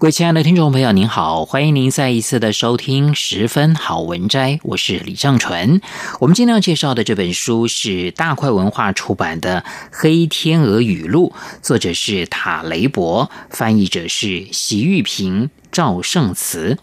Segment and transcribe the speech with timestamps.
[0.00, 5.80] 各位亲爱的听众朋友，您好，欢迎您再一次的收听《十分好文摘》，我是李尚纯。
[6.20, 16.78] 我们今天要介绍的这本书是大块文化出版的《黑天鹅语录》，作者是塔雷伯，翻译者是席玉平、赵圣慈。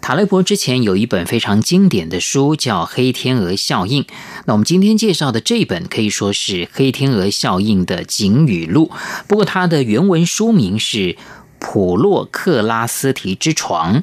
[0.00, 4.02] 塔雷伯之前有一本非常经典的书叫《黑天鹅效应》，
[4.46, 8.90] 那我们今天介绍的这本可以说是《黑天鹅效应》的警语录，
[9.28, 11.18] 不过它的原文书名是。
[11.66, 14.02] 普洛克拉斯提之床，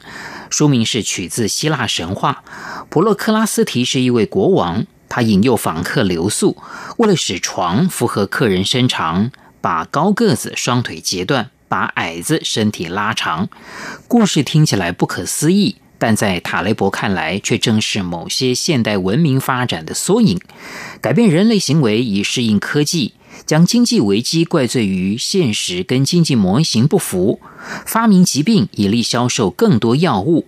[0.50, 2.44] 书名是取自希腊神话。
[2.90, 6.58] 普洛克拉斯提是一位国王，他引诱访客留宿，
[6.98, 9.32] 为了使床符合客人身长，
[9.62, 13.48] 把高个子双腿截断，把矮子身体拉长。
[14.08, 20.42] 故事听起来不可思议，但在塔雷伯看来，却正是某些现代文明发展的缩影，
[21.00, 23.14] 改变人类行为以适应科技。
[23.46, 27.40] 将经济危机怪罪于现实跟经济模型不符，
[27.86, 30.46] 发明疾病以利销售更多药物，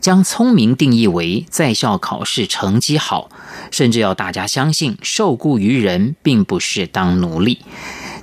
[0.00, 3.30] 将聪明定义为在校考试成绩好，
[3.70, 7.58] 甚至要大家相信受雇于人并不是当奴隶。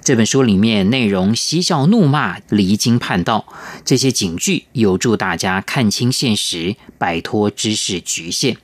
[0.04, 3.46] 这本书里面内容嬉笑怒骂，离经叛道，
[3.84, 8.56] 这些警句有助大家看清现实，摆脱知识局限。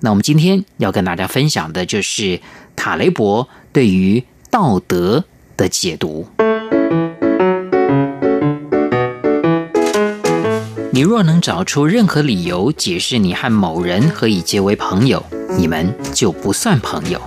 [0.00, 2.40] 那我们今天要跟大家分享的就是
[2.76, 5.24] 塔雷伯对于道德
[5.56, 6.26] 的解读。
[10.90, 15.24] 你若能找出任何理由解释你和某人何以结为朋友，
[15.56, 17.20] 你们就不算朋友。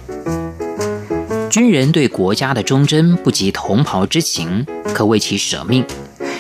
[1.49, 5.81] 军人对国家的忠贞不及同袍之情，可为其舍命；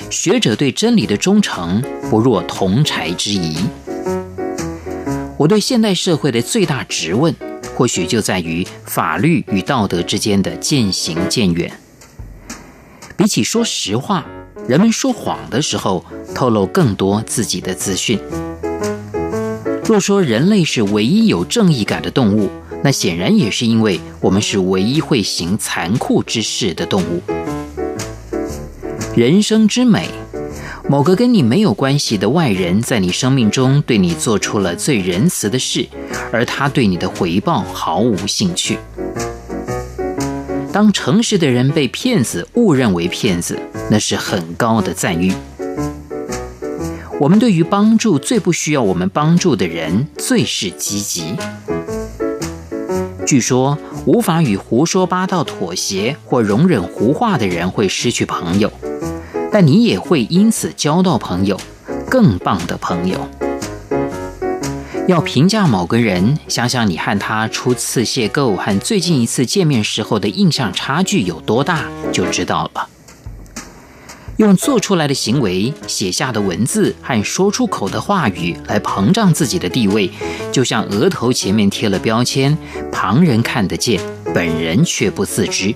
[0.09, 3.55] 学者对真理的忠诚不若同柴之谊。
[5.37, 7.33] 我对现代社会的最大质问。
[7.75, 11.71] 或许就在于法律与道德之间的渐行渐远。
[13.17, 14.25] 比起说实话，
[14.67, 16.03] 人们说谎的时候
[16.35, 18.19] 透露更多自己的资讯。
[19.85, 22.49] 若说人类是唯一有正义感的动物，
[22.83, 27.21] 那显然也是因为我们是唯一会行残酷之事的动物。
[29.15, 30.09] 人生之美。
[30.93, 35.87] 某个跟你没有关系的外人，在你生命中对你做出了最仁慈的事，
[36.31, 38.77] 而他对你的回报毫无兴趣。
[40.71, 43.57] 当诚实的人被骗子误认为骗子，
[43.89, 45.33] 那是很高的赞誉。
[47.19, 51.35] 我们对于帮助最不需要我们帮助的人，最是积极。
[53.25, 53.75] 据说，
[54.05, 58.71] 无法与胡说八道妥协或容忍胡话的人会失去朋友。
[59.53, 61.55] 但你也会因此交到朋友，
[62.09, 63.19] 更棒的朋友。
[65.07, 72.87] 要评价某个人，想想你和他初次邂逅和最近一次见面时候的印象差距有多大，就知道了。
[74.37, 80.09] 用做出来的行为、写下的文字和说出口的话语来膨胀自己的地位，
[80.51, 82.57] 就像额头前面贴了标签，
[82.91, 84.01] 旁人看得见，
[84.33, 85.75] 本人却不自知。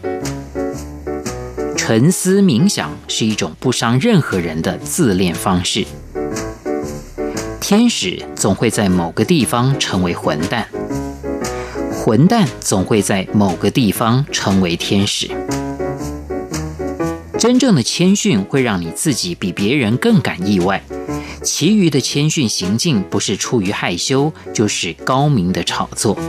[1.89, 5.85] 沉思冥想是一种不伤任何人的自恋方式。
[7.61, 10.67] 天使总会在某个地方成为混蛋，
[11.89, 15.29] 混蛋总会在某个地方成为天使。
[17.39, 20.83] 真正的谦逊会让你自己比别人更感意外，
[21.41, 26.19] 其余的谦逊行径不是出于害羞，就是高明的炒作。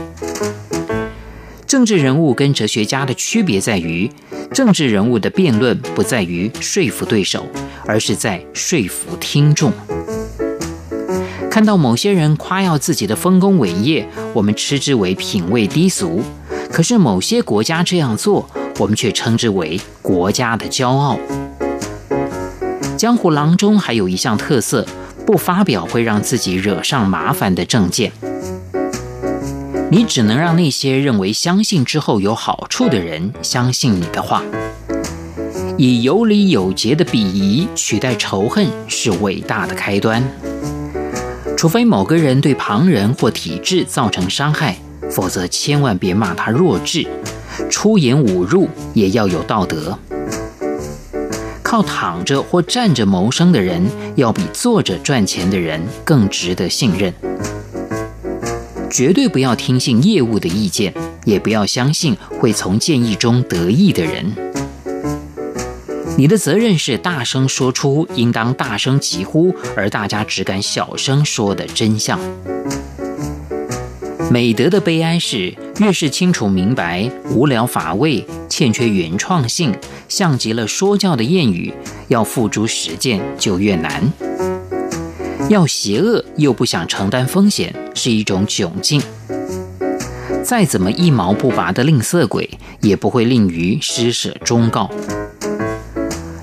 [1.69, 4.09] 政治人物跟哲学家的区别在于，
[4.51, 7.45] 政治人物的辩论不在于说服对手，
[7.85, 9.71] 而是在说服听众。
[11.51, 16.23] 看到某些人夸耀自己的丰功伟业，我们称之为品味低俗；
[16.71, 18.49] 可是某些国家这样做，
[18.79, 21.19] 我们却称之为国家的骄傲。
[22.97, 24.83] 江湖郎中还有一项特色：
[25.23, 28.11] 不发表会让自己惹上麻烦的政见。
[29.91, 34.43] 你只能让那些认为相信之后有好处的人相信你的话。
[35.77, 40.23] 以有礼有节的鄙夷取代仇恨是伟大的开端。
[41.57, 44.77] 除非某个人对旁人或体制造成伤害，
[45.09, 47.07] 否则千万别骂他弱智。
[47.69, 49.97] 出言侮辱也要有道德。
[51.63, 57.13] 靠躺着或站着谋生的人，要比坐着赚钱的人更值得信任。
[58.89, 60.93] 绝对不要听信业务的意见，
[61.25, 64.25] 也不要相信会从建议中得益的人。
[66.17, 72.19] 你的责任是大声说出应当大声疾呼，而大家只敢小声说的真相。
[74.29, 79.73] 美德的悲哀是，越是清楚明白、无聊乏味、欠缺原创性、
[80.07, 81.73] 像极了说教的谚语，
[82.09, 84.03] 要付诸实践就越难。
[85.49, 89.01] 要邪恶又不想承担风险，是一种窘境。
[90.43, 92.47] 再怎么一毛不拔的吝啬鬼，
[92.81, 94.87] 也不会吝于施舍忠告。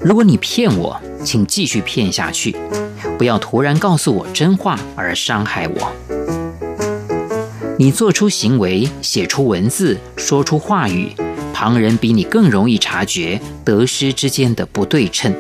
[0.03, 2.57] 如果你骗我，请继续骗下去，
[3.17, 5.93] 不要突然告诉我真话而伤害我。
[7.79, 11.13] 你做出行为、写出文字、说出话语，
[11.55, 15.33] 旁人比你更容易察觉得失之间的不对称。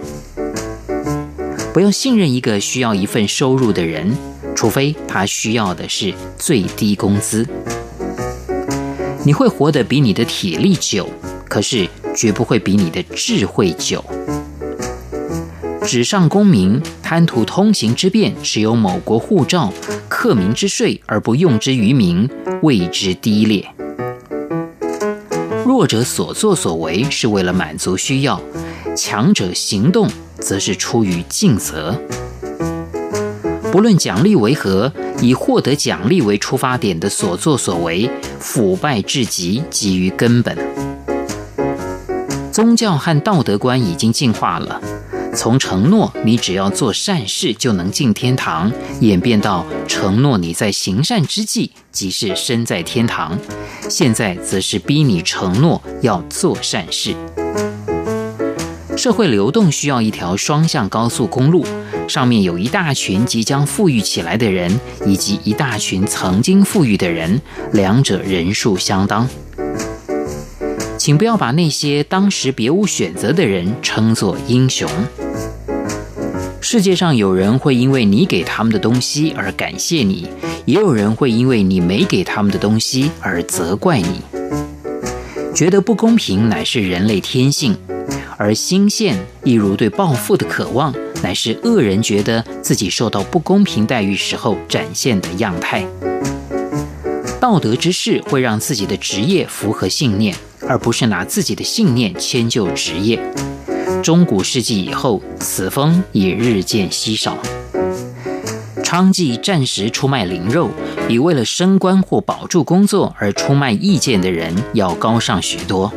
[1.76, 4.10] 不要信任一个需要一份收入的人，
[4.54, 7.46] 除非他需要的是最低工资。
[9.26, 11.06] 你会活得比你的体力久，
[11.46, 14.02] 可是绝不会比你的智慧久。
[15.84, 19.70] 纸上功名、贪图通行之便，持有某国护照、
[20.08, 22.26] 克民之税而不用之于民，
[22.62, 23.62] 谓之低劣。
[25.66, 28.40] 弱者所作所为是为了满足需要，
[28.96, 30.08] 强者行动，
[30.46, 32.00] 则是出于尽责。
[33.72, 38.08] 不论奖励为何，以获得奖励为出发点的所作所为，
[38.38, 40.56] 腐败至极，基于根本。
[42.52, 44.80] 宗教和道德观已经进化了，
[45.34, 48.70] 从承诺你只要做善事就能进天堂，
[49.00, 53.36] 演变到承诺你在行善之际即是身在天堂，
[53.90, 57.16] 现在则是逼你承诺要做善事。
[58.96, 61.64] 社会流动需要一条双向高速公路，
[62.08, 67.40] 上面有一大群即将富裕起来的人，以及一大群曾经富裕的人，
[67.72, 69.28] 两者人数相当。
[70.96, 74.90] 请不要把那些当时别无选择的人称作英雄。
[76.60, 80.26] 世界上有人会因为你给他们的东西而感谢你，
[80.64, 84.22] 也有人会因为你没给他们的东西而责怪你。
[85.54, 87.76] 觉得不公平乃是人类天性。
[88.36, 95.86] 而心羡，一如对暴富的渴望，乃是恶人觉得自己受到不公平待遇时候展现的样态。
[97.40, 100.34] 道德之士会让自己的职业符合信念，
[100.68, 103.20] 而不是拿自己的信念迁就职业。
[104.02, 107.38] 中古世纪以后，此风也日渐稀少。
[108.82, 110.70] 娼妓暂时出卖灵肉，
[111.08, 115.92] 比为了升官或保住工作而出卖意见的人要高尚许多。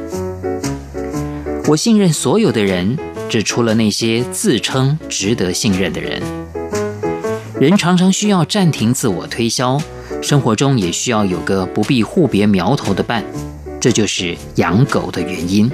[1.69, 2.97] 我信任所有的人，
[3.29, 6.19] 只除了那些自称值得信任的人。
[7.59, 9.79] 人常常需要暂停自我推销，
[10.19, 13.23] 生活中也需要有个不必互别苗头的伴，
[13.79, 15.71] 这就是养狗的原因。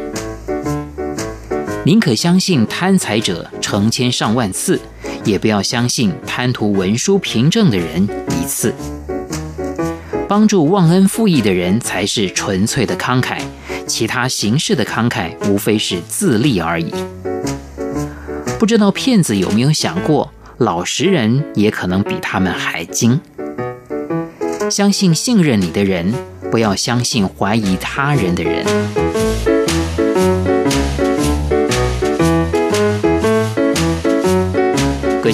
[1.86, 4.78] 宁可相信贪财者成千上万次，
[5.24, 8.74] 也不要相信贪图文书凭证的人一次。
[10.28, 13.38] 帮助忘恩负义的人才是纯粹的慷慨。
[13.88, 16.92] 其他形式的慷慨，无非是自利而已。
[18.58, 23.20] 不知道骗子有没有想过，老实人也可能比他们还精。
[24.72, 26.12] 相信信任你的人，
[26.50, 28.66] 不要相信怀疑他人的人。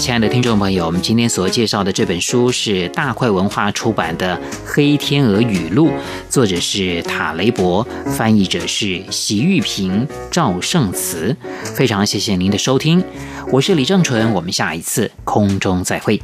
[0.01, 5.89] 亲爱的听众朋友，我们今天所介绍的这本书是大块文化出版的《黑天鹅语录》，
[6.27, 11.37] 作者是塔雷伯，翻译者是席玉平、赵胜慈。
[11.75, 13.03] 非常谢谢您的收听，
[13.51, 16.19] 我是李正淳，我们下一次空中再会。